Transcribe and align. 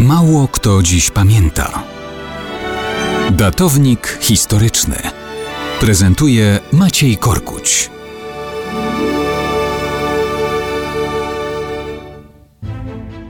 Mało 0.00 0.48
kto 0.48 0.82
dziś 0.82 1.10
pamięta. 1.10 1.82
Datownik 3.30 4.18
historyczny 4.20 4.96
prezentuje 5.80 6.58
Maciej 6.72 7.16
Korkuć. 7.16 7.90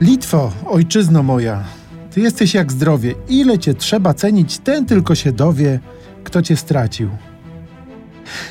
Litwo, 0.01 0.51
ojczyzno 0.67 1.23
moja, 1.23 1.63
ty 2.11 2.21
jesteś 2.21 2.53
jak 2.53 2.71
zdrowie. 2.71 3.15
Ile 3.29 3.59
cię 3.59 3.73
trzeba 3.73 4.13
cenić, 4.13 4.57
ten 4.57 4.85
tylko 4.85 5.15
się 5.15 5.31
dowie, 5.31 5.79
kto 6.23 6.41
cię 6.41 6.57
stracił. 6.57 7.09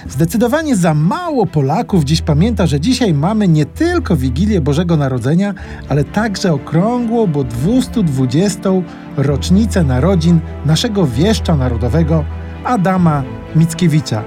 Zdecydowanie 0.08 0.76
za 0.76 0.94
mało 0.94 1.46
Polaków 1.46 2.04
dziś 2.04 2.22
pamięta, 2.22 2.66
że 2.66 2.80
dzisiaj 2.80 3.14
mamy 3.14 3.48
nie 3.48 3.66
tylko 3.66 4.16
Wigilię 4.16 4.60
Bożego 4.60 4.96
Narodzenia, 4.96 5.54
ale 5.88 6.04
także 6.04 6.52
okrągłą, 6.52 7.26
bo 7.26 7.44
220. 7.44 8.70
rocznicę 9.16 9.84
narodzin 9.84 10.40
naszego 10.66 11.06
wieszcza 11.06 11.56
narodowego 11.56 12.24
Adama 12.64 13.22
Mickiewicza. 13.56 14.22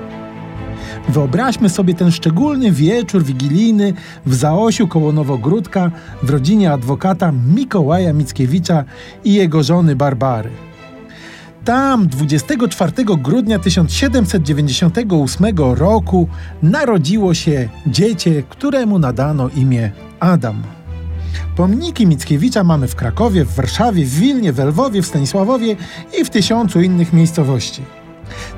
Wyobraźmy 1.10 1.70
sobie 1.70 1.94
ten 1.94 2.12
szczególny 2.12 2.72
wieczór 2.72 3.24
wigilijny 3.24 3.94
w 4.26 4.36
Zaosiu 4.36 4.88
koło 4.88 5.12
Nowogródka 5.12 5.92
w 6.24 6.30
rodzinie 6.30 6.72
adwokata 6.72 7.32
Mikołaja 7.56 8.14
Mickiewicza 8.14 8.84
i 9.24 9.34
jego 9.34 9.64
żony 9.64 9.96
Barbary. 9.96 10.50
Tam 11.66 12.08
24 12.08 12.92
grudnia 13.06 13.60
1798 13.60 15.58
roku 15.58 16.28
narodziło 16.64 17.34
się 17.34 17.70
dziecię, 17.88 18.44
któremu 18.50 19.00
nadano 19.00 19.50
imię 19.50 19.92
Adam. 20.20 20.64
Pomniki 21.56 22.08
Mickiewicza 22.08 22.64
mamy 22.64 22.88
w 22.88 22.96
Krakowie, 22.96 23.46
w 23.46 23.56
Warszawie, 23.56 24.06
w 24.06 24.20
Wilnie, 24.20 24.54
w 24.54 24.60
Lwowie, 24.60 25.02
w 25.02 25.08
Stanisławowie 25.08 25.76
i 26.20 26.26
w 26.26 26.30
tysiącu 26.30 26.82
innych 26.82 27.14
miejscowości. 27.14 27.82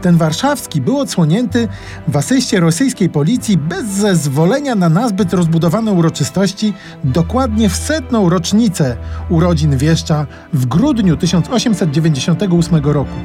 Ten 0.01 0.17
warszawski 0.17 0.81
był 0.81 0.99
odsłonięty 0.99 1.67
w 2.07 2.17
asyście 2.17 2.59
rosyjskiej 2.59 3.09
policji 3.09 3.57
bez 3.57 3.85
zezwolenia 3.85 4.75
na 4.75 4.89
nazbyt 4.89 5.33
rozbudowane 5.33 5.91
uroczystości 5.91 6.73
dokładnie 7.03 7.69
w 7.69 7.75
setną 7.75 8.29
rocznicę 8.29 8.97
urodzin 9.29 9.77
wieszcza 9.77 10.25
w 10.53 10.65
grudniu 10.65 11.17
1898 11.17 12.85
roku. 12.85 13.15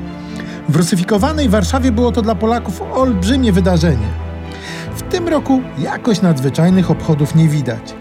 W 0.68 0.76
rusyfikowanej 0.76 1.48
Warszawie 1.48 1.92
było 1.92 2.12
to 2.12 2.22
dla 2.22 2.34
Polaków 2.34 2.82
olbrzymie 2.92 3.52
wydarzenie. 3.52 4.08
W 4.96 5.02
tym 5.02 5.28
roku 5.28 5.62
jakoś 5.78 6.22
nadzwyczajnych 6.22 6.90
obchodów 6.90 7.34
nie 7.34 7.48
widać. 7.48 7.99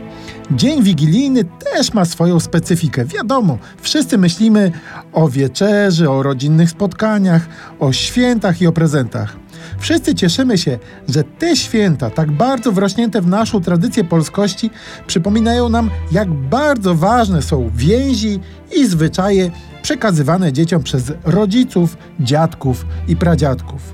Dzień 0.51 0.83
wigilijny 0.83 1.43
też 1.43 1.93
ma 1.93 2.05
swoją 2.05 2.39
specyfikę. 2.39 3.05
Wiadomo, 3.05 3.57
wszyscy 3.81 4.17
myślimy 4.17 4.71
o 5.13 5.29
wieczerzy, 5.29 6.09
o 6.09 6.23
rodzinnych 6.23 6.69
spotkaniach, 6.69 7.47
o 7.79 7.93
świętach 7.93 8.61
i 8.61 8.67
o 8.67 8.71
prezentach. 8.71 9.37
Wszyscy 9.79 10.15
cieszymy 10.15 10.57
się, 10.57 10.79
że 11.07 11.23
te 11.23 11.55
święta, 11.55 12.09
tak 12.09 12.31
bardzo 12.31 12.71
wrośnięte 12.71 13.21
w 13.21 13.27
naszą 13.27 13.61
tradycję 13.61 14.03
polskości, 14.03 14.69
przypominają 15.07 15.69
nam, 15.69 15.89
jak 16.11 16.31
bardzo 16.31 16.95
ważne 16.95 17.41
są 17.41 17.71
więzi 17.75 18.39
i 18.75 18.87
zwyczaje 18.87 19.51
przekazywane 19.89 20.53
dzieciom 20.53 20.83
przez 20.83 21.11
rodziców, 21.25 21.97
dziadków 22.19 22.85
i 23.07 23.15
pradziadków. 23.15 23.93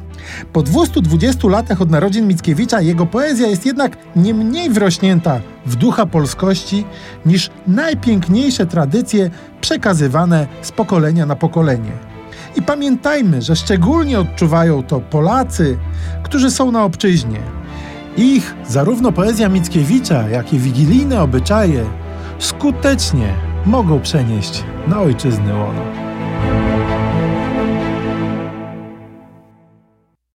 Po 0.53 0.63
220 0.63 1.47
latach 1.47 1.81
od 1.81 1.91
narodzin 1.91 2.27
Mickiewicza 2.27 2.81
jego 2.81 3.05
poezja 3.05 3.47
jest 3.47 3.65
jednak 3.65 3.97
nie 4.15 4.33
mniej 4.33 4.69
wrośnięta 4.69 5.39
w 5.65 5.75
ducha 5.75 6.05
polskości 6.05 6.85
niż 7.25 7.49
najpiękniejsze 7.67 8.65
tradycje 8.65 9.29
przekazywane 9.61 10.47
z 10.61 10.71
pokolenia 10.71 11.25
na 11.25 11.35
pokolenie. 11.35 11.91
I 12.55 12.61
pamiętajmy, 12.61 13.41
że 13.41 13.55
szczególnie 13.55 14.19
odczuwają 14.19 14.83
to 14.83 14.99
Polacy, 14.99 15.77
którzy 16.23 16.51
są 16.51 16.71
na 16.71 16.83
obczyźnie. 16.83 17.39
Ich 18.17 18.55
zarówno 18.67 19.11
poezja 19.11 19.49
Mickiewicza, 19.49 20.29
jak 20.29 20.53
i 20.53 20.59
wigilijne 20.59 21.21
obyczaje 21.21 21.85
skutecznie 22.39 23.33
mogą 23.65 23.99
przenieść 23.99 24.63
na 24.87 25.01
ojczyzny 25.01 25.53
łono. 25.53 26.04